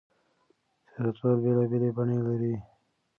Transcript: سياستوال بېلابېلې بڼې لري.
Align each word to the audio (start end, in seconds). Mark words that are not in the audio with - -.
سياستوال 0.91 1.37
بېلابېلې 1.43 1.89
بڼې 1.97 2.17
لري. 2.27 2.53